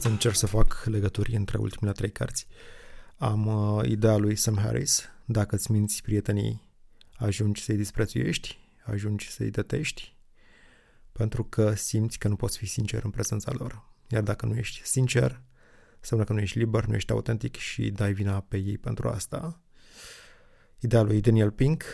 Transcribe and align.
să 0.00 0.08
încerc 0.08 0.34
să 0.34 0.46
fac 0.46 0.82
legături 0.84 1.34
între 1.34 1.58
ultimele 1.58 1.92
trei 1.96 2.10
cărți. 2.10 2.46
Am 3.16 3.46
uh, 3.46 3.88
ideea 3.88 4.16
lui 4.16 4.36
Sam 4.36 4.56
Harris, 4.56 5.04
dacă 5.24 5.54
îți 5.54 5.70
minți 5.70 6.02
prietenii, 6.02 6.62
ajungi 7.16 7.62
să-i 7.62 7.76
disprețuiești, 7.76 8.58
ajungi 8.84 9.30
să-i 9.30 9.50
detești, 9.50 10.16
pentru 11.12 11.44
că 11.44 11.74
simți 11.74 12.18
că 12.18 12.28
nu 12.28 12.36
poți 12.36 12.58
fi 12.58 12.66
sincer 12.66 13.04
în 13.04 13.10
prezența 13.10 13.52
lor. 13.52 13.84
Iar 14.08 14.22
dacă 14.22 14.46
nu 14.46 14.56
ești 14.56 14.86
sincer, 14.86 15.42
înseamnă 15.98 16.26
că 16.26 16.32
nu 16.32 16.40
ești 16.40 16.58
liber, 16.58 16.84
nu 16.84 16.94
ești 16.94 17.12
autentic 17.12 17.56
și 17.56 17.90
dai 17.90 18.12
vina 18.12 18.40
pe 18.40 18.56
ei 18.56 18.78
pentru 18.78 19.08
asta. 19.08 19.60
Ideea 20.78 21.02
lui 21.02 21.20
Daniel 21.20 21.50
Pink, 21.50 21.84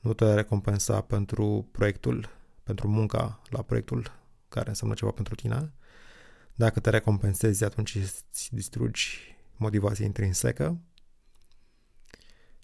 nu 0.00 0.12
te 0.12 0.34
recompensa 0.34 1.00
pentru 1.00 1.68
proiectul, 1.72 2.28
pentru 2.62 2.88
munca 2.88 3.42
la 3.48 3.62
proiectul 3.62 4.12
care 4.48 4.68
înseamnă 4.68 4.94
ceva 4.96 5.10
pentru 5.10 5.34
tine. 5.34 5.72
Dacă 6.58 6.80
te 6.80 6.90
recompensezi, 6.90 7.64
atunci 7.64 7.94
îți 7.94 8.54
distrugi 8.54 9.36
motivația 9.56 10.04
intrinsecă. 10.04 10.80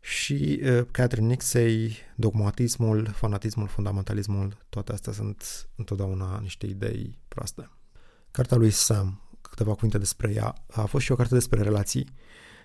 Și 0.01 0.61
uh, 0.63 0.87
Catherine 0.91 1.27
Nixey, 1.27 1.97
dogmatismul, 2.17 3.07
fanatismul, 3.07 3.67
fundamentalismul, 3.67 4.57
toate 4.69 4.93
astea 4.93 5.13
sunt 5.13 5.69
întotdeauna 5.77 6.39
niște 6.39 6.67
idei 6.67 7.19
proaste. 7.29 7.71
Cartea 8.31 8.57
lui 8.57 8.71
Sam, 8.71 9.39
câteva 9.41 9.73
cuvinte 9.73 9.99
despre 9.99 10.33
ea, 10.33 10.55
a 10.71 10.85
fost 10.85 11.05
și 11.05 11.13
o 11.13 11.17
carte 11.17 11.35
despre 11.35 11.63
relații, 11.63 12.09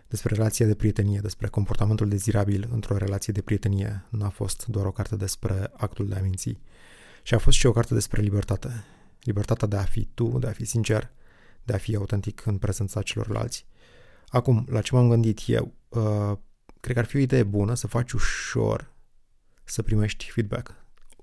despre 0.08 0.36
relația 0.36 0.66
de 0.66 0.76
prietenie, 0.76 1.20
despre 1.20 1.48
comportamentul 1.48 2.10
dezirabil 2.10 2.70
într-o 2.72 2.98
relație 2.98 3.34
de 3.34 3.42
prietenie. 3.42 4.06
Nu 4.10 4.26
a 4.26 4.30
fost 4.30 4.66
doar 4.66 4.86
o 4.86 4.92
carte 4.92 5.16
despre 5.16 5.72
actul 5.78 6.08
de 6.08 6.16
a 6.16 6.22
minți. 6.22 6.58
Și 7.24 7.34
a 7.34 7.38
fost 7.38 7.58
și 7.58 7.66
o 7.66 7.72
carte 7.72 7.94
despre 7.94 8.22
libertate. 8.22 8.86
Libertatea 9.28 9.68
de 9.68 9.76
a 9.76 9.84
fi 9.84 10.06
tu, 10.14 10.40
de 10.40 10.48
a 10.48 10.52
fi 10.52 10.66
sincer, 10.66 11.12
de 11.64 11.74
a 11.74 11.78
fi 11.78 11.96
autentic 11.96 12.46
în 12.46 12.58
prezența 12.58 13.02
celorlalți. 13.02 13.66
Acum, 14.28 14.66
la 14.70 14.82
ce 14.82 14.96
m-am 14.96 15.10
gândit 15.10 15.40
eu? 15.46 15.74
Uh, 15.88 16.38
cred 16.80 16.96
că 16.96 17.00
ar 17.00 17.06
fi 17.06 17.16
o 17.16 17.20
idee 17.20 17.44
bună 17.44 17.74
să 17.74 17.88
faci 17.88 18.12
ușor 18.12 18.94
să 19.64 19.82
primești 19.82 20.30
feedback 20.30 20.76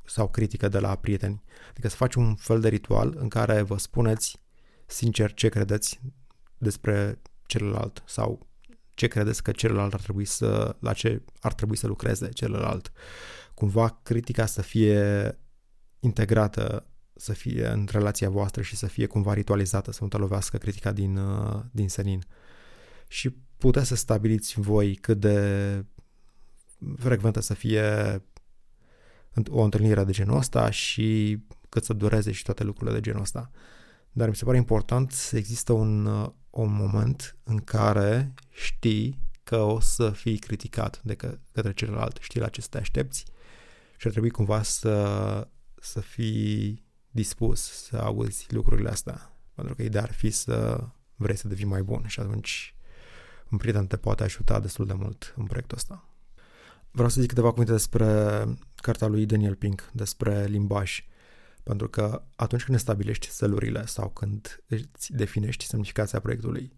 sau 0.05 0.29
critică 0.29 0.69
de 0.69 0.79
la 0.79 0.97
prieteni. 0.97 1.43
Adică 1.71 1.89
să 1.89 1.97
faci 1.97 2.15
un 2.15 2.35
fel 2.35 2.61
de 2.61 2.69
ritual 2.69 3.15
în 3.19 3.29
care 3.29 3.63
vă 3.63 3.79
spuneți 3.79 4.43
sincer 4.87 5.35
ce 5.35 5.49
credeți 5.49 6.01
despre 6.59 7.21
celălalt 7.47 8.03
sau 8.07 8.47
ce 8.95 9.07
credeți 9.07 9.43
că 9.43 9.53
celălalt 9.53 9.95
ar 9.95 10.01
trebui 10.01 10.25
să, 10.25 10.77
la 10.79 10.93
ce 10.93 11.23
ar 11.41 11.55
trebui 11.55 11.77
să 11.77 11.87
lucreze 11.87 12.29
celălalt. 12.29 12.93
Cumva 13.55 14.01
critica 14.03 14.47
să 14.47 14.63
fie 14.63 15.39
integrată, 16.01 16.87
să 17.17 17.33
fie 17.33 17.67
în 17.67 17.89
relația 17.91 18.29
voastră 18.29 18.63
și 18.63 18.77
să 18.77 18.87
fie 18.87 19.07
cumva 19.07 19.33
ritualizată, 19.33 19.93
să 19.93 19.99
nu 20.03 20.09
te 20.09 20.17
lovească 20.17 20.57
critica 20.57 20.93
din, 20.93 21.17
uh, 21.17 21.61
din 21.71 21.89
senin. 21.89 22.25
Și 23.09 23.31
puteți 23.59 23.89
să 23.89 23.95
stabiliți 23.95 24.61
voi 24.61 24.95
cât 24.95 25.21
de 25.21 25.85
frecventă 26.99 27.41
să 27.41 27.55
fie 27.55 28.23
o 29.49 29.63
întâlnire 29.63 30.05
de 30.05 30.13
genul 30.13 30.37
ăsta 30.37 30.71
și 30.71 31.39
cât 31.69 31.85
să 31.85 31.93
dureze 31.93 32.33
și 32.33 32.43
toate 32.43 32.65
lucrurile 32.65 32.97
de 32.97 33.03
genul 33.03 33.21
ăsta. 33.21 33.51
Dar 34.13 34.29
mi 34.29 34.37
se 34.37 34.45
pare 34.45 34.57
important 34.57 35.11
să 35.11 35.37
există 35.37 35.73
un, 35.73 36.07
uh, 36.07 36.29
un 36.51 36.73
moment 36.73 37.37
în 37.43 37.59
care 37.59 38.35
știi 38.51 39.23
că 39.43 39.57
o 39.57 39.81
să 39.81 40.11
fii 40.11 40.39
criticat 40.39 41.01
de 41.03 41.15
că, 41.15 41.39
către 41.53 41.73
celălalt, 41.73 42.19
știi 42.21 42.41
la 42.41 42.49
ce 42.49 42.61
să 42.61 42.69
te 42.71 42.79
aștepți 42.79 43.25
și 43.97 44.07
ar 44.07 44.11
trebui 44.11 44.31
cumva 44.31 44.63
să, 44.63 45.49
să 45.81 46.01
fii 46.01 46.84
dispus 47.15 47.61
să 47.61 47.97
auzi 47.97 48.47
lucrurile 48.49 48.89
astea. 48.89 49.37
Pentru 49.55 49.75
că 49.75 49.83
ideea 49.83 50.03
ar 50.03 50.13
fi 50.13 50.31
să 50.31 50.87
vrei 51.17 51.37
să 51.37 51.49
devii 51.49 51.65
mai 51.65 51.83
bun 51.83 52.07
și 52.07 52.21
atunci 52.21 52.75
un 53.51 53.59
prieten 53.59 53.87
te 53.87 53.97
poate 53.97 54.23
ajuta 54.23 54.61
destul 54.61 54.87
de 54.87 54.93
mult 54.93 55.35
în 55.37 55.45
proiectul 55.45 55.77
ăsta. 55.77 56.09
Vreau 56.91 57.09
să 57.09 57.21
zic 57.21 57.29
câteva 57.29 57.51
cuvinte 57.51 57.73
despre 57.73 58.45
cartea 58.77 59.07
lui 59.07 59.27
Daniel 59.27 59.55
Pink, 59.55 59.91
despre 59.93 60.45
limbaj. 60.45 61.05
Pentru 61.63 61.89
că 61.89 62.23
atunci 62.37 62.65
când 62.65 62.79
stabilești 62.79 63.31
selurile 63.31 63.87
sau 63.87 64.09
când 64.09 64.65
îți 64.69 65.13
definești 65.13 65.65
semnificația 65.65 66.21
proiectului, 66.21 66.73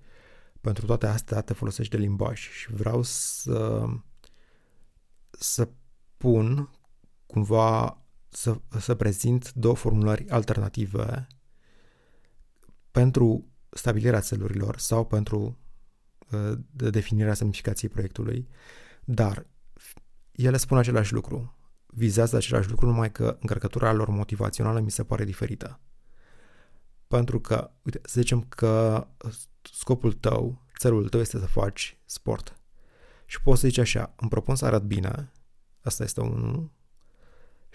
pentru 0.60 0.86
toate 0.86 1.06
astea 1.06 1.40
te 1.40 1.52
folosești 1.52 1.96
de 1.96 2.02
limbaj 2.02 2.50
și 2.50 2.72
vreau 2.72 3.02
să, 3.02 3.84
să 5.30 5.68
pun 6.16 6.70
cumva 7.26 7.98
să, 8.28 8.60
să 8.78 8.94
prezint 8.94 9.52
două 9.52 9.74
formulări 9.74 10.28
alternative 10.28 11.26
pentru 12.90 13.46
stabilirea 13.68 14.20
țelurilor 14.20 14.78
sau 14.78 15.06
pentru 15.06 15.58
uh, 16.30 16.52
definirea 16.70 17.34
semnificației 17.34 17.90
proiectului, 17.90 18.48
dar 19.04 19.46
ele 20.32 20.56
spun 20.56 20.78
același 20.78 21.12
lucru 21.12 21.56
vizează 21.96 22.36
același 22.36 22.70
lucru, 22.70 22.86
numai 22.86 23.12
că 23.12 23.36
încărcătura 23.40 23.92
lor 23.92 24.08
motivațională 24.08 24.80
mi 24.80 24.90
se 24.90 25.04
pare 25.04 25.24
diferită. 25.24 25.80
Pentru 27.06 27.40
că, 27.40 27.70
uite, 27.82 28.00
să 28.02 28.20
zicem 28.20 28.42
că 28.42 29.06
scopul 29.62 30.12
tău, 30.12 30.62
țelul 30.78 31.08
tău 31.08 31.20
este 31.20 31.38
să 31.38 31.46
faci 31.46 31.98
sport. 32.04 32.60
Și 33.26 33.42
poți 33.42 33.60
să 33.60 33.66
zici 33.66 33.78
așa, 33.78 34.14
îmi 34.16 34.30
propun 34.30 34.54
să 34.54 34.64
arăt 34.64 34.82
bine, 34.82 35.32
asta 35.82 36.02
este 36.02 36.20
unul, 36.20 36.70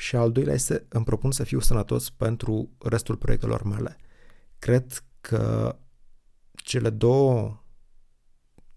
și 0.01 0.15
al 0.15 0.31
doilea 0.31 0.53
este, 0.53 0.85
îmi 0.89 1.05
propun 1.05 1.31
să 1.31 1.43
fiu 1.43 1.59
sănătos 1.59 2.09
pentru 2.09 2.69
restul 2.79 3.15
proiectelor 3.15 3.63
mele. 3.63 3.97
Cred 4.59 5.03
că 5.21 5.75
cele 6.53 6.89
două, 6.89 7.63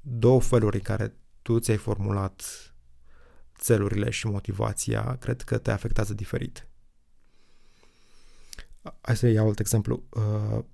două 0.00 0.40
feluri 0.40 0.76
în 0.76 0.82
care 0.82 1.16
tu 1.42 1.58
ți-ai 1.58 1.76
formulat 1.76 2.42
țelurile 3.58 4.10
și 4.10 4.26
motivația, 4.26 5.16
cred 5.16 5.42
că 5.42 5.58
te 5.58 5.70
afectează 5.70 6.14
diferit. 6.14 6.68
Hai 9.00 9.16
să 9.16 9.26
iau 9.26 9.46
alt 9.46 9.58
exemplu. 9.58 10.02
Uh, 10.10 10.64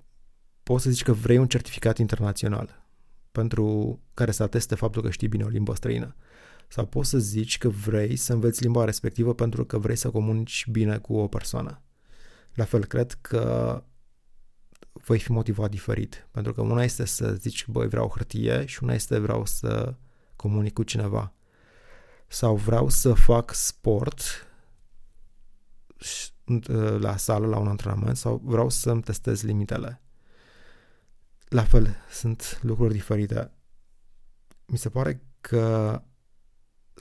poți 0.63 0.83
să 0.83 0.91
zici 0.91 1.03
că 1.03 1.13
vrei 1.13 1.39
un 1.39 1.49
certificat 1.49 1.99
internațional 1.99 2.87
pentru 3.33 3.99
care 4.15 4.31
să 4.31 4.43
ateste 4.43 4.75
faptul 4.75 5.03
că 5.03 5.11
știi 5.11 5.29
bine 5.29 5.45
o 5.45 5.49
limbă 5.49 5.75
străină. 5.75 6.17
Sau 6.73 6.87
poți 6.87 7.09
să 7.09 7.19
zici 7.19 7.59
că 7.59 7.69
vrei 7.69 8.17
să 8.17 8.33
înveți 8.33 8.63
limba 8.63 8.85
respectivă 8.85 9.35
pentru 9.35 9.65
că 9.65 9.79
vrei 9.79 9.97
să 9.97 10.11
comunici 10.11 10.67
bine 10.71 10.99
cu 10.99 11.17
o 11.17 11.29
persoană. 11.29 11.83
La 12.55 12.65
fel, 12.65 12.85
cred 12.85 13.19
că 13.21 13.85
voi 14.93 15.19
fi 15.19 15.33
motivat 15.33 15.71
diferit. 15.71 16.29
Pentru 16.31 16.55
că 16.55 16.61
una 16.61 16.83
este 16.83 17.05
să 17.05 17.33
zici, 17.33 17.67
băi, 17.67 17.89
vreau 17.89 18.09
hârtie 18.09 18.67
și 18.67 18.83
una 18.83 18.95
este 18.95 19.19
vreau 19.19 19.45
să 19.45 19.95
comunic 20.37 20.73
cu 20.73 20.83
cineva 20.83 21.33
sau 22.27 22.57
vreau 22.57 22.89
să 22.89 23.13
fac 23.13 23.55
sport 23.55 24.47
la 26.99 27.17
sală, 27.17 27.47
la 27.47 27.59
un 27.59 27.69
antrenament 27.69 28.17
sau 28.17 28.41
vreau 28.45 28.69
să-mi 28.69 29.03
testez 29.03 29.43
limitele. 29.43 30.03
La 31.49 31.65
fel, 31.65 31.97
sunt 32.11 32.59
lucruri 32.63 32.93
diferite. 32.93 33.53
Mi 34.67 34.79
se 34.79 34.89
pare 34.89 35.23
că 35.41 36.03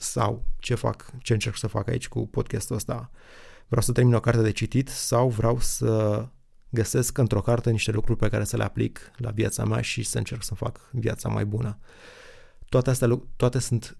sau 0.00 0.44
ce 0.58 0.74
fac, 0.74 1.12
ce 1.22 1.32
încerc 1.32 1.56
să 1.56 1.66
fac 1.66 1.88
aici 1.88 2.08
cu 2.08 2.26
podcastul 2.26 2.76
ăsta. 2.76 3.10
Vreau 3.66 3.82
să 3.82 3.92
termin 3.92 4.14
o 4.14 4.20
carte 4.20 4.42
de 4.42 4.50
citit 4.50 4.88
sau 4.88 5.28
vreau 5.28 5.60
să 5.60 6.28
găsesc 6.68 7.18
într-o 7.18 7.40
carte 7.40 7.70
niște 7.70 7.90
lucruri 7.90 8.18
pe 8.18 8.28
care 8.28 8.44
să 8.44 8.56
le 8.56 8.64
aplic 8.64 9.10
la 9.16 9.30
viața 9.30 9.64
mea 9.64 9.80
și 9.80 10.02
să 10.02 10.18
încerc 10.18 10.42
să 10.42 10.54
fac 10.54 10.90
viața 10.92 11.28
mai 11.28 11.44
bună. 11.44 11.78
Toate 12.68 12.90
astea, 12.90 13.22
toate 13.36 13.58
sunt 13.58 13.98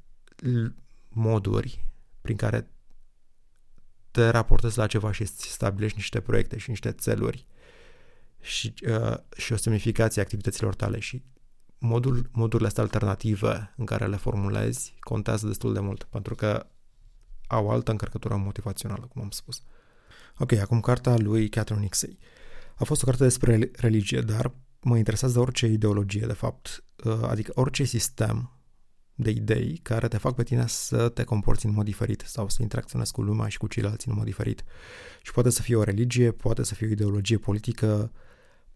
moduri 1.08 1.84
prin 2.20 2.36
care 2.36 2.70
te 4.10 4.28
raportezi 4.28 4.78
la 4.78 4.86
ceva 4.86 5.12
și 5.12 5.22
îți 5.22 5.50
stabilești 5.50 5.96
niște 5.96 6.20
proiecte 6.20 6.58
și 6.58 6.70
niște 6.70 6.92
țeluri 6.92 7.46
și, 8.40 8.74
uh, 8.88 9.16
și 9.36 9.52
o 9.52 9.56
semnificație 9.56 10.20
a 10.20 10.24
activităților 10.24 10.74
tale 10.74 10.98
și 10.98 11.22
modul, 11.80 12.28
modurile 12.32 12.68
astea 12.68 12.82
alternative 12.82 13.74
în 13.76 13.84
care 13.84 14.06
le 14.06 14.16
formulezi 14.16 14.94
contează 15.00 15.46
destul 15.46 15.72
de 15.72 15.80
mult 15.80 16.02
pentru 16.02 16.34
că 16.34 16.66
au 17.46 17.66
o 17.66 17.70
altă 17.70 17.90
încărcătură 17.90 18.36
motivațională, 18.36 19.06
cum 19.12 19.22
am 19.22 19.30
spus. 19.30 19.62
Ok, 20.38 20.52
acum 20.52 20.80
cartea 20.80 21.16
lui 21.16 21.48
Catherine 21.48 21.84
Nixey. 21.84 22.18
A 22.74 22.84
fost 22.84 23.02
o 23.02 23.04
carte 23.04 23.22
despre 23.22 23.70
religie, 23.74 24.20
dar 24.20 24.52
mă 24.80 24.96
interesează 24.96 25.40
orice 25.40 25.66
ideologie, 25.66 26.26
de 26.26 26.32
fapt, 26.32 26.84
uh, 27.04 27.18
adică 27.22 27.52
orice 27.54 27.84
sistem 27.84 28.50
de 29.14 29.30
idei 29.30 29.80
care 29.82 30.08
te 30.08 30.16
fac 30.16 30.34
pe 30.34 30.42
tine 30.42 30.66
să 30.66 31.08
te 31.08 31.24
comporți 31.24 31.66
în 31.66 31.72
mod 31.72 31.84
diferit 31.84 32.22
sau 32.26 32.48
să 32.48 32.62
interacționezi 32.62 33.12
cu 33.12 33.22
lumea 33.22 33.48
și 33.48 33.58
cu 33.58 33.66
ceilalți 33.66 34.08
în 34.08 34.14
mod 34.14 34.24
diferit. 34.24 34.64
Și 35.22 35.32
poate 35.32 35.50
să 35.50 35.62
fie 35.62 35.76
o 35.76 35.82
religie, 35.82 36.30
poate 36.30 36.62
să 36.62 36.74
fie 36.74 36.86
o 36.86 36.90
ideologie 36.90 37.38
politică, 37.38 38.12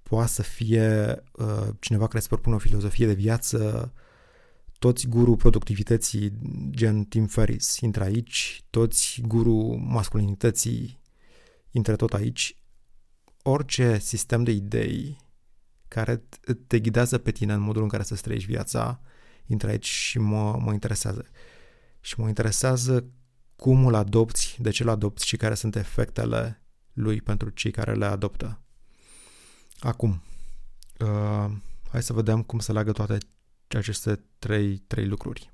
poate 0.09 0.31
să 0.31 0.43
fie 0.43 1.23
uh, 1.33 1.69
cineva 1.81 2.07
care 2.07 2.19
îți 2.19 2.29
propune 2.29 2.55
o 2.55 2.59
filozofie 2.59 3.07
de 3.07 3.13
viață, 3.13 3.93
toți 4.79 5.07
guru 5.07 5.37
productivității, 5.37 6.33
gen 6.71 7.05
Tim 7.05 7.27
Ferris, 7.27 7.77
intră 7.81 8.05
aici, 8.05 8.65
toți 8.71 9.21
guru 9.27 9.77
masculinității 9.77 11.01
intră 11.71 11.97
tot 11.97 12.13
aici. 12.13 12.57
Orice 13.43 13.99
sistem 13.99 14.45
de 14.45 14.51
idei 14.51 15.17
care 15.89 16.23
te 16.67 16.81
ghidează 16.81 17.19
pe 17.19 17.31
tine 17.31 17.53
în 17.53 17.61
modul 17.61 17.83
în 17.83 17.89
care 17.89 18.03
să 18.03 18.15
trăiești 18.15 18.51
viața, 18.51 19.01
intră 19.47 19.69
aici 19.69 19.87
și 19.87 20.19
mă, 20.19 20.59
mă 20.59 20.73
interesează. 20.73 21.25
Și 22.01 22.21
mă 22.21 22.29
interesează 22.29 23.05
cum 23.57 23.87
îl 23.87 23.95
adopți, 23.95 24.57
de 24.61 24.71
ce 24.71 24.83
îl 24.83 24.89
adopți 24.89 25.27
și 25.27 25.37
care 25.37 25.55
sunt 25.55 25.77
efectele 25.77 26.63
lui 26.93 27.21
pentru 27.21 27.51
cei 27.51 27.71
care 27.71 27.95
le 27.95 28.05
adoptă. 28.05 28.64
Acum, 29.85 30.23
uh, 31.01 31.51
hai 31.91 32.03
să 32.03 32.13
vedem 32.13 32.43
cum 32.43 32.59
se 32.59 32.73
leagă 32.73 32.93
toate 32.93 33.19
aceste 33.69 34.25
trei, 34.39 34.77
trei 34.77 35.07
lucruri. 35.07 35.53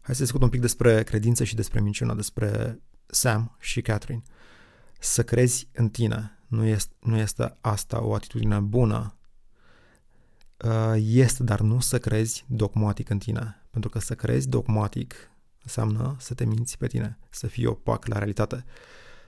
Hai 0.00 0.14
să 0.14 0.22
discut 0.22 0.42
un 0.42 0.48
pic 0.48 0.60
despre 0.60 1.02
credință 1.02 1.44
și 1.44 1.54
despre 1.54 1.80
minciună, 1.80 2.14
despre 2.14 2.80
Sam 3.06 3.56
și 3.60 3.82
Catherine. 3.82 4.22
Să 4.98 5.24
crezi 5.24 5.68
în 5.72 5.88
tine 5.88 6.38
nu 6.46 6.64
este, 6.64 6.94
nu 7.00 7.16
este 7.16 7.56
asta 7.60 8.02
o 8.02 8.14
atitudine 8.14 8.60
bună. 8.60 9.16
Uh, 10.64 10.94
este, 10.96 11.42
dar 11.42 11.60
nu 11.60 11.80
să 11.80 11.98
crezi 11.98 12.44
dogmatic 12.48 13.08
în 13.08 13.18
tine. 13.18 13.66
Pentru 13.70 13.90
că 13.90 13.98
să 13.98 14.14
crezi 14.14 14.48
dogmatic 14.48 15.14
înseamnă 15.62 16.16
să 16.18 16.34
te 16.34 16.44
minți 16.44 16.78
pe 16.78 16.86
tine, 16.86 17.18
să 17.30 17.46
fii 17.46 17.66
opac 17.66 18.06
la 18.06 18.16
realitate, 18.16 18.64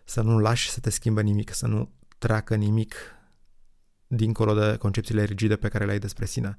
să 0.05 0.23
nu 0.23 0.39
lași 0.39 0.71
să 0.71 0.81
te 0.81 0.91
schimbe 0.91 1.23
nimic, 1.23 1.55
să 1.55 1.67
nu 1.67 1.91
treacă 2.19 2.55
nimic 2.55 3.18
dincolo 4.09 4.55
de 4.55 4.77
concepțiile 4.77 5.25
rigide 5.25 5.57
pe 5.57 5.69
care 5.69 5.85
le 5.85 5.91
ai 5.91 5.99
despre 5.99 6.25
sine. 6.25 6.59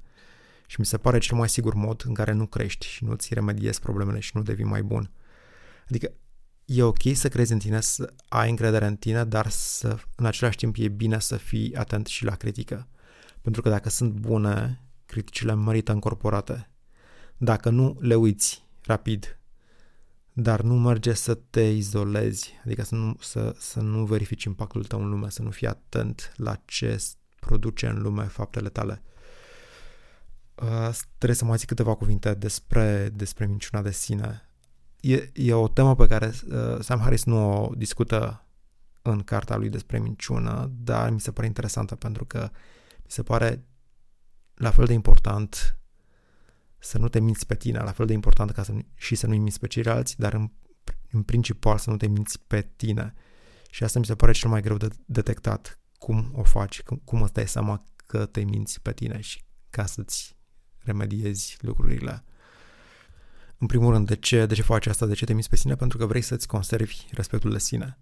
Și 0.66 0.80
mi 0.80 0.86
se 0.86 0.98
pare 0.98 1.18
cel 1.18 1.36
mai 1.36 1.48
sigur 1.48 1.74
mod 1.74 2.02
în 2.06 2.14
care 2.14 2.32
nu 2.32 2.46
crești 2.46 2.86
și 2.86 3.04
nu 3.04 3.14
ți 3.14 3.34
remediezi 3.34 3.80
problemele 3.80 4.18
și 4.18 4.30
nu 4.34 4.42
devii 4.42 4.64
mai 4.64 4.82
bun. 4.82 5.10
Adică 5.88 6.12
e 6.64 6.82
ok 6.82 7.02
să 7.12 7.28
crezi 7.28 7.52
în 7.52 7.58
tine, 7.58 7.80
să 7.80 8.12
ai 8.28 8.50
încredere 8.50 8.86
în 8.86 8.96
tine, 8.96 9.24
dar 9.24 9.48
să, 9.48 9.98
în 10.16 10.26
același 10.26 10.56
timp 10.56 10.74
e 10.78 10.88
bine 10.88 11.20
să 11.20 11.36
fii 11.36 11.74
atent 11.74 12.06
și 12.06 12.24
la 12.24 12.34
critică. 12.34 12.88
Pentru 13.40 13.62
că 13.62 13.68
dacă 13.68 13.88
sunt 13.88 14.12
bune, 14.12 14.80
criticile 15.06 15.54
merită 15.54 15.92
încorporate. 15.92 16.70
Dacă 17.36 17.70
nu, 17.70 17.96
le 18.00 18.14
uiți 18.14 18.64
rapid. 18.82 19.38
Dar 20.32 20.60
nu 20.60 20.74
merge 20.74 21.12
să 21.12 21.34
te 21.34 21.62
izolezi, 21.62 22.52
adică 22.64 22.82
să 22.82 22.94
nu, 22.94 23.16
să, 23.20 23.54
să 23.58 23.80
nu 23.80 24.04
verifici 24.04 24.44
impactul 24.44 24.84
tău 24.84 25.02
în 25.02 25.08
lume, 25.08 25.30
să 25.30 25.42
nu 25.42 25.50
fii 25.50 25.66
atent 25.66 26.32
la 26.36 26.62
ce 26.64 26.96
produce 27.40 27.86
în 27.86 28.02
lume 28.02 28.24
faptele 28.24 28.68
tale. 28.68 29.02
Uh, 30.54 30.90
trebuie 31.16 31.38
să 31.38 31.44
mai 31.44 31.56
zic 31.56 31.68
câteva 31.68 31.94
cuvinte 31.94 32.34
despre, 32.34 33.08
despre 33.08 33.46
minciuna 33.46 33.82
de 33.82 33.90
sine 33.90 34.50
e, 35.00 35.30
e 35.34 35.52
o 35.52 35.68
temă 35.68 35.96
pe 35.96 36.06
care 36.06 36.26
uh, 36.26 36.80
Sam 36.80 37.00
Harris 37.00 37.24
nu 37.24 37.64
o 37.64 37.74
discută 37.74 38.44
în 39.02 39.22
cartea 39.22 39.56
lui 39.56 39.68
despre 39.68 39.98
minciună, 39.98 40.70
dar 40.74 41.10
mi 41.10 41.20
se 41.20 41.32
pare 41.32 41.46
interesantă 41.46 41.94
pentru 41.94 42.24
că 42.24 42.50
mi 42.96 43.10
se 43.10 43.22
pare 43.22 43.64
la 44.54 44.70
fel 44.70 44.84
de 44.84 44.92
important 44.92 45.78
să 46.78 46.98
nu 46.98 47.08
te 47.08 47.20
minți 47.20 47.46
pe 47.46 47.54
tine, 47.54 47.78
la 47.78 47.92
fel 47.92 48.06
de 48.06 48.12
important 48.12 48.50
ca 48.50 48.62
să, 48.62 48.72
și 48.94 49.14
să 49.14 49.26
nu-i 49.26 49.38
minți 49.38 49.58
pe 49.58 49.66
ceilalți, 49.66 50.18
dar 50.18 50.32
în, 50.32 50.50
în 51.10 51.22
principal 51.22 51.78
să 51.78 51.90
nu 51.90 51.96
te 51.96 52.06
minți 52.06 52.40
pe 52.46 52.68
tine. 52.76 53.14
Și 53.70 53.84
asta 53.84 53.98
mi 53.98 54.04
se 54.04 54.14
pare 54.14 54.32
cel 54.32 54.50
mai 54.50 54.60
greu 54.60 54.76
de 54.76 54.88
detectat. 55.04 55.79
Cum 56.00 56.32
o 56.34 56.42
faci, 56.42 56.82
cum, 56.82 57.00
cum 57.04 57.22
îți 57.22 57.32
dai 57.32 57.48
seama 57.48 57.84
că 58.06 58.26
te 58.26 58.40
minți 58.40 58.80
pe 58.80 58.92
tine 58.92 59.20
și 59.20 59.42
ca 59.70 59.86
să-ți 59.86 60.36
remediezi 60.78 61.56
lucrurile. 61.60 62.24
În 63.58 63.66
primul 63.66 63.92
rând, 63.92 64.06
de 64.06 64.16
ce, 64.16 64.46
de 64.46 64.54
ce 64.54 64.62
faci 64.62 64.86
asta? 64.86 65.06
De 65.06 65.14
ce 65.14 65.24
te 65.24 65.32
miți 65.32 65.48
pe 65.48 65.56
sine? 65.56 65.74
Pentru 65.74 65.98
că 65.98 66.06
vrei 66.06 66.20
să-ți 66.20 66.46
conservi 66.46 67.06
respectul 67.10 67.52
de 67.52 67.58
sine. 67.58 67.98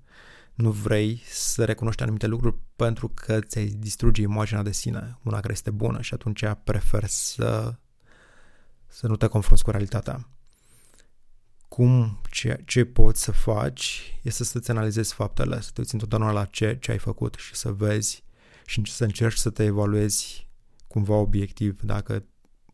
Nu 0.54 0.70
vrei 0.70 1.22
să 1.26 1.64
recunoști 1.64 2.02
anumite 2.02 2.26
lucruri 2.26 2.56
pentru 2.76 3.08
că 3.08 3.40
ți-ai 3.40 3.66
distruge 3.66 4.22
imaginea 4.22 4.62
de 4.62 4.72
sine, 4.72 5.18
una 5.22 5.40
care 5.40 5.52
este 5.52 5.70
bună 5.70 6.00
și 6.00 6.14
atunci 6.14 6.44
preferi 6.64 7.08
să, 7.08 7.74
să 8.86 9.06
nu 9.06 9.16
te 9.16 9.26
confrunți 9.26 9.64
cu 9.64 9.70
realitatea. 9.70 10.28
Cum, 11.68 12.20
ce, 12.30 12.62
ce 12.64 12.84
poți 12.84 13.22
să 13.22 13.32
faci 13.32 14.14
este 14.22 14.44
să-ți 14.44 14.70
analizezi 14.70 15.14
faptele, 15.14 15.60
să 15.60 15.70
te 15.72 15.80
uiți 15.80 15.94
întotdeauna 15.94 16.32
la 16.32 16.44
ce, 16.44 16.78
ce 16.80 16.90
ai 16.90 16.98
făcut 16.98 17.34
și 17.34 17.54
să 17.54 17.72
vezi 17.72 18.24
și 18.66 18.82
să 18.86 19.04
încerci 19.04 19.36
să 19.36 19.50
te 19.50 19.64
evaluezi 19.64 20.48
cumva 20.86 21.14
obiectiv 21.14 21.80
dacă 21.80 22.24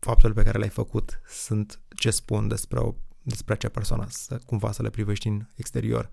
faptele 0.00 0.32
pe 0.32 0.42
care 0.42 0.58
le-ai 0.58 0.70
făcut 0.70 1.20
sunt 1.28 1.80
ce 1.96 2.10
spun 2.10 2.48
despre, 2.48 2.78
o, 2.78 2.94
despre 3.22 3.54
acea 3.54 3.68
persoană, 3.68 4.06
să 4.08 4.40
cumva 4.46 4.72
să 4.72 4.82
le 4.82 4.90
privești 4.90 5.28
în 5.28 5.46
exterior, 5.54 6.10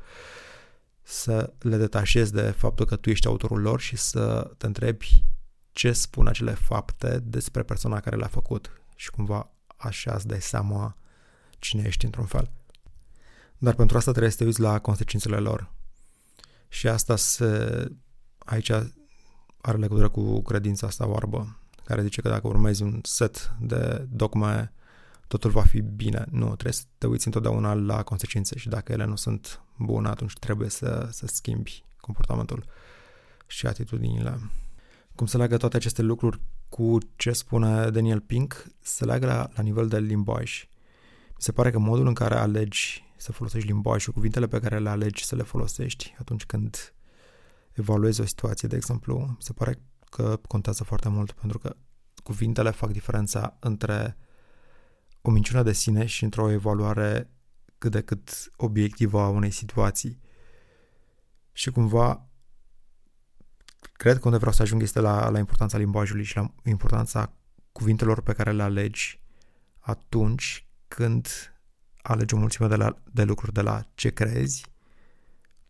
să 1.01 1.53
le 1.59 1.77
detașezi 1.77 2.33
de 2.33 2.41
faptul 2.41 2.85
că 2.85 2.95
tu 2.95 3.09
ești 3.09 3.27
autorul 3.27 3.61
lor 3.61 3.79
și 3.79 3.95
să 3.95 4.51
te 4.57 4.65
întrebi 4.65 5.23
ce 5.71 5.91
spun 5.91 6.27
acele 6.27 6.53
fapte 6.53 7.19
despre 7.19 7.63
persoana 7.63 7.99
care 7.99 8.15
le-a 8.15 8.27
făcut 8.27 8.71
și 8.95 9.11
cumva 9.11 9.51
așa 9.77 10.13
îți 10.13 10.27
dai 10.27 10.41
seama 10.41 10.95
cine 11.59 11.83
ești 11.85 12.05
într-un 12.05 12.25
fel. 12.25 12.51
Dar 13.61 13.73
pentru 13.73 13.97
asta 13.97 14.11
trebuie 14.11 14.31
să 14.31 14.37
te 14.37 14.43
uiți 14.43 14.59
la 14.59 14.79
consecințele 14.79 15.37
lor. 15.37 15.71
Și 16.67 16.87
asta 16.87 17.15
se, 17.15 17.87
aici 18.37 18.71
are 19.61 19.77
legătură 19.77 20.09
cu 20.09 20.41
credința 20.41 20.87
asta 20.87 21.07
oarbă 21.07 21.59
care 21.83 22.01
zice 22.01 22.21
că 22.21 22.29
dacă 22.29 22.47
urmezi 22.47 22.83
un 22.83 22.99
set 23.03 23.53
de 23.59 24.07
dogme, 24.09 24.73
totul 25.27 25.51
va 25.51 25.61
fi 25.61 25.81
bine. 25.81 26.25
Nu, 26.31 26.45
trebuie 26.45 26.73
să 26.73 26.83
te 26.97 27.07
uiți 27.07 27.25
întotdeauna 27.25 27.73
la 27.73 28.03
consecințe 28.03 28.57
și 28.57 28.69
dacă 28.69 28.91
ele 28.91 29.05
nu 29.05 29.15
sunt 29.15 29.61
bune, 29.77 30.07
atunci 30.07 30.33
trebuie 30.33 30.69
să, 30.69 31.07
să 31.11 31.27
schimbi 31.27 31.83
comportamentul 31.97 32.65
și 33.47 33.67
atitudinile. 33.67 34.39
Cum 35.15 35.25
se 35.25 35.37
leagă 35.37 35.57
toate 35.57 35.75
aceste 35.75 36.01
lucruri 36.01 36.41
cu 36.69 36.97
ce 37.15 37.31
spune 37.31 37.89
Daniel 37.89 38.19
Pink, 38.19 38.65
se 38.79 39.05
leagă 39.05 39.25
la, 39.25 39.49
la 39.55 39.63
nivel 39.63 39.87
de 39.87 39.99
limbaj. 39.99 40.67
Mi 41.41 41.47
se 41.47 41.53
pare 41.53 41.71
că 41.71 41.79
modul 41.79 42.07
în 42.07 42.13
care 42.13 42.35
alegi 42.35 43.03
să 43.17 43.31
folosești 43.31 43.67
limbajul, 43.67 44.13
cuvintele 44.13 44.47
pe 44.47 44.59
care 44.59 44.79
le 44.79 44.89
alegi 44.89 45.25
să 45.25 45.35
le 45.35 45.43
folosești 45.43 46.15
atunci 46.19 46.45
când 46.45 46.93
evaluezi 47.71 48.21
o 48.21 48.25
situație, 48.25 48.67
de 48.67 48.75
exemplu, 48.75 49.17
mi 49.17 49.35
se 49.39 49.53
pare 49.53 49.81
că 50.09 50.39
contează 50.47 50.83
foarte 50.83 51.09
mult 51.09 51.31
pentru 51.31 51.59
că 51.59 51.75
cuvintele 52.23 52.71
fac 52.71 52.91
diferența 52.91 53.57
între 53.59 54.17
o 55.21 55.31
minciună 55.31 55.63
de 55.63 55.71
sine 55.71 56.05
și 56.05 56.23
într-o 56.23 56.51
evaluare 56.51 57.29
cât 57.77 57.91
de 57.91 58.01
cât 58.01 58.51
obiectivă 58.55 59.19
a 59.19 59.27
unei 59.27 59.51
situații. 59.51 60.19
Și 61.51 61.71
cumva 61.71 62.29
cred 63.93 64.17
că 64.19 64.25
unde 64.25 64.37
vreau 64.37 64.53
să 64.53 64.61
ajung 64.61 64.81
este 64.81 64.99
la, 64.99 65.29
la 65.29 65.39
importanța 65.39 65.77
limbajului 65.77 66.23
și 66.23 66.35
la 66.35 66.53
importanța 66.63 67.33
cuvintelor 67.71 68.21
pe 68.21 68.33
care 68.33 68.51
le 68.51 68.63
alegi 68.63 69.21
atunci 69.79 70.65
când 70.95 71.27
alegi 72.01 72.33
o 72.33 72.37
mulțime 72.37 72.67
de, 72.67 72.75
la, 72.75 72.95
de 73.11 73.23
lucruri 73.23 73.53
de 73.53 73.61
la 73.61 73.85
ce 73.93 74.09
crezi 74.09 74.65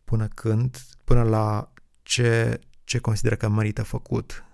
până 0.04 0.28
când, 0.28 0.76
până 1.04 1.22
la 1.22 1.72
ce 2.02 2.60
ce 2.92 2.98
consideră 2.98 3.36
că 3.36 3.48
merită 3.48 3.82
făcut, 3.82 4.44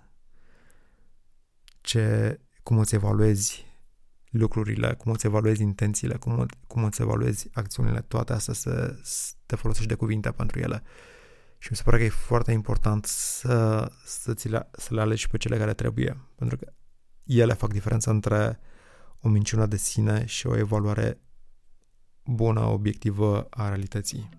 ce, 1.81 2.39
cum 2.63 2.77
îți 2.79 2.95
evaluezi 2.95 3.65
lucrurile, 4.29 4.93
cum 4.93 5.11
îți 5.11 5.25
evaluezi 5.25 5.61
intențiile, 5.61 6.15
cum, 6.15 6.45
cum 6.67 6.83
îți 6.83 7.01
evaluezi 7.01 7.49
acțiunile, 7.53 8.01
toate 8.01 8.33
astea 8.33 8.53
să, 8.53 8.95
să 9.03 9.33
te 9.45 9.55
folosești 9.55 9.89
de 9.89 9.95
cuvinte 9.95 10.31
pentru 10.31 10.59
ele. 10.59 10.83
Și 11.57 11.67
mi 11.71 11.77
se 11.77 11.83
pare 11.83 11.97
că 11.97 12.03
e 12.03 12.09
foarte 12.09 12.51
important 12.51 13.05
să, 13.05 13.91
să, 14.05 14.33
ți 14.33 14.49
le, 14.49 14.69
să 14.71 14.93
le 14.93 15.01
alegi 15.01 15.29
pe 15.29 15.37
cele 15.37 15.57
care 15.57 15.73
trebuie, 15.73 16.17
pentru 16.35 16.57
că 16.57 16.73
ele 17.23 17.53
fac 17.53 17.71
diferența 17.71 18.11
între 18.11 18.59
o 19.21 19.29
minciună 19.29 19.65
de 19.65 19.77
sine 19.77 20.25
și 20.25 20.47
o 20.47 20.57
evaluare 20.57 21.21
bună, 22.25 22.61
obiectivă 22.61 23.47
a 23.49 23.67
realității. 23.67 24.38